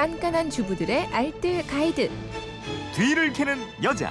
[0.00, 2.10] 깐깐한 주부들의 알뜰 가이드.
[2.94, 4.10] 뒤를 캐는 여자.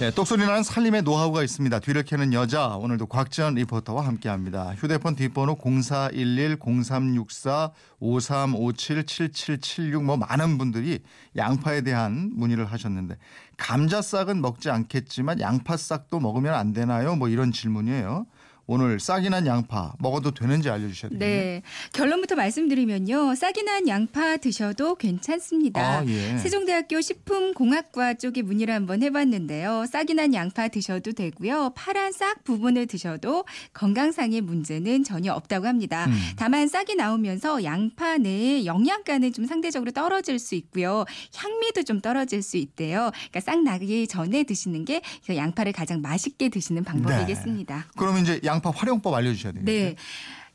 [0.00, 1.78] 네, 똑소리 나는 살림의 노하우가 있습니다.
[1.78, 4.74] 뒤를 캐는 여자 오늘도 곽지연 리포터와 함께합니다.
[4.74, 7.70] 휴대폰 뒷번호 0411 0364
[8.00, 10.98] 5357 7776 뭐 많은 분들이
[11.36, 13.18] 양파에 대한 문의를 하셨는데
[13.56, 17.14] 감자싹은 먹지 않겠지만 양파싹도 먹으면 안 되나요?
[17.14, 18.26] 뭐 이런 질문이에요.
[18.70, 21.18] 오늘 싹이 난 양파 먹어도 되는지 알려주셔야 돼요.
[21.18, 21.62] 네.
[21.94, 23.34] 결론부터 말씀드리면요.
[23.34, 25.80] 싹이 난 양파 드셔도 괜찮습니다.
[25.80, 26.36] 아, 예.
[26.36, 29.86] 세종대학교 식품공학과 쪽에 문의를 한번 해봤는데요.
[29.90, 31.72] 싹이 난 양파 드셔도 되고요.
[31.74, 36.04] 파란 싹 부분을 드셔도 건강상의 문제는 전혀 없다고 합니다.
[36.04, 36.12] 음.
[36.36, 41.06] 다만 싹이 나오면서 양파 내의 영양가는 좀 상대적으로 떨어질 수 있고요.
[41.34, 43.12] 향미도 좀 떨어질 수 있대요.
[43.30, 47.86] 그러니까 싹 나기 전에 드시는 게 양파를 가장 맛있게 드시는 방법이겠습니다.
[47.96, 49.64] 그러면 이제 양파 활용법 알려주셔야 돼요.
[49.64, 49.94] 네.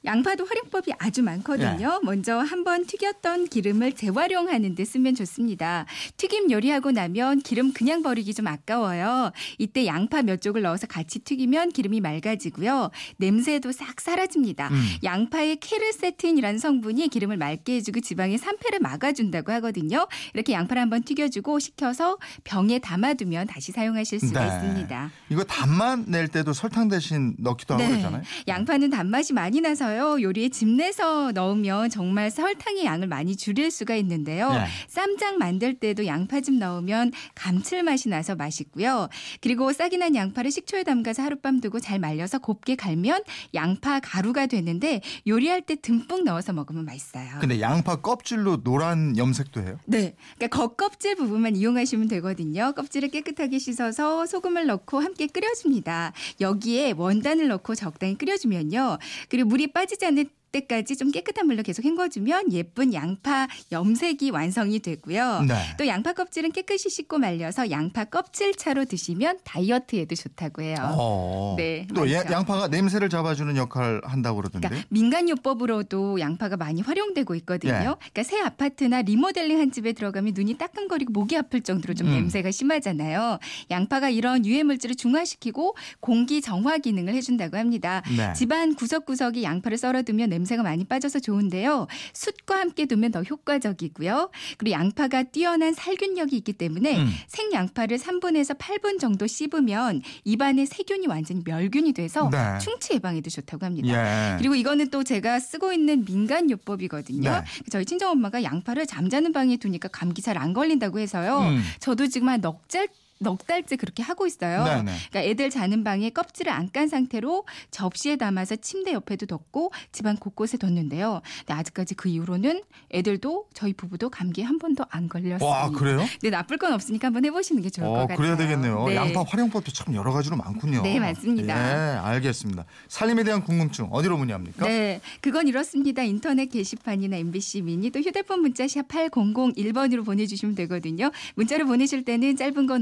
[0.05, 1.99] 양파도 활용법이 아주 많거든요.
[2.03, 5.85] 먼저 한번 튀겼던 기름을 재활용하는 데 쓰면 좋습니다.
[6.17, 9.31] 튀김 요리하고 나면 기름 그냥 버리기 좀 아까워요.
[9.57, 12.91] 이때 양파 몇 쪽을 넣어서 같이 튀기면 기름이 맑아지고요.
[13.17, 14.67] 냄새도 싹 사라집니다.
[14.69, 14.83] 음.
[15.03, 20.07] 양파의 케르세틴이라는 성분이 기름을 맑게 해주고 지방의 산패를 막아준다고 하거든요.
[20.33, 24.47] 이렇게 양파를 한번 튀겨주고 식혀서 병에 담아두면 다시 사용하실 수가 네.
[24.47, 25.11] 있습니다.
[25.29, 28.23] 이거 단맛 낼 때도 설탕 대신 넣기도 하고 그러잖아요.
[28.47, 30.21] 양파는 단맛이 많이 나서 요.
[30.21, 34.51] 요리에 집 내서 넣으면 정말 설탕의 양을 많이 줄일 수가 있는데요.
[34.51, 34.65] 네.
[34.87, 39.09] 쌈장 만들 때도 양파즙 넣으면 감칠맛이 나서 맛있고요.
[39.41, 45.01] 그리고 싹이 난 양파를 식초에 담가서 하룻밤 두고 잘 말려서 곱게 갈면 양파 가루가 되는데
[45.27, 47.39] 요리할 때 듬뿍 넣어서 먹으면 맛있어요.
[47.39, 49.79] 근데 양파 껍질로 노란 염색도 해요?
[49.85, 50.15] 네.
[50.37, 52.73] 그러니까 겉껍질 부분만 이용하시면 되거든요.
[52.73, 56.13] 껍질을 깨끗하게 씻어서 소금을 넣고 함께 끓여줍니다.
[56.41, 58.97] 여기에 원단을 넣고 적당히 끓여주면요.
[59.29, 64.79] 그리고 물이 빠 지지 않는 때까지 좀 깨끗한 물로 계속 헹궈주면 예쁜 양파 염색이 완성이
[64.79, 65.41] 되고요.
[65.47, 65.55] 네.
[65.77, 70.75] 또 양파 껍질은 깨끗이 씻고 말려서 양파 껍질 차로 드시면 다이어트에도 좋다고 해요.
[70.97, 71.55] 어.
[71.57, 72.33] 네, 또 야- 많죠.
[72.33, 74.67] 양파가 냄새를 잡아주는 역할을 한다고 그러던데.
[74.69, 77.73] 그러니까 민간요법으로도 양파가 많이 활용되고 있거든요.
[77.73, 78.09] 예.
[78.11, 82.13] 그러니까 새 아파트나 리모델링 한 집에 들어가면 눈이 따끔거리고 목이 아플 정도로 좀 음.
[82.13, 83.39] 냄새가 심하잖아요.
[83.71, 88.03] 양파가 이런 유해 물질을 중화시키고 공기 정화 기능을 해준다고 합니다.
[88.15, 88.33] 네.
[88.33, 91.87] 집안 구석구석에 양파를 썰어두면 냄새 가 많이 빠져서 좋은데요.
[92.13, 94.29] 숯과 함께 두면 더 효과적이고요.
[94.57, 97.09] 그리고 양파가 뛰어난 살균력이 있기 때문에 음.
[97.27, 102.37] 생양파를 3분에서 8분 정도 씹으면 입안에 세균이 완전히 멸균이 돼서 네.
[102.61, 103.87] 충치 예방에도 좋다고 합니다.
[104.33, 104.37] 예.
[104.37, 107.29] 그리고 이거는 또 제가 쓰고 있는 민간 요법이거든요.
[107.31, 107.43] 네.
[107.71, 111.39] 저희 친정 엄마가 양파를 잠자는 방에 두니까 감기 잘 안 걸린다고 해서요.
[111.41, 111.61] 음.
[111.79, 112.87] 저도 지금 한 넉 달
[113.19, 114.63] 넉 달째 그렇게 하고 있어요.
[114.65, 114.91] 네네.
[115.09, 120.57] 그러니까 애들 자는 방에 껍질을 안 깐 상태로 접시에 담아서 침대 옆에도 뒀고 집안 곳곳에
[120.57, 121.21] 뒀는데요.
[121.45, 125.45] 근데 아직까지 그 이후로는 애들도 저희 부부도 감기에 한 번도 안 걸렸습니다.
[125.45, 125.99] 와 그래요?
[126.19, 128.17] 근데 나쁠 건 없으니까 한번 해보시는 게 좋을 것어 같아요.
[128.17, 128.87] 그래야 되겠네요.
[128.87, 128.95] 네.
[128.95, 130.81] 양파 활용법도 참 여러 가지로 많군요.
[130.81, 131.53] 네, 맞습니다.
[131.95, 132.65] 예, 알겠습니다.
[132.87, 134.65] 살림에 대한 궁금증 어디로 문의합니까?
[134.65, 136.01] 네, 그건 이렇습니다.
[136.01, 141.11] 인터넷 게시판이나 MBC 미니 또 휴대폰 문자 샵 8001번으로 보내주시면 되거든요.
[141.35, 142.81] 문자로 보내실 때는 짧은 건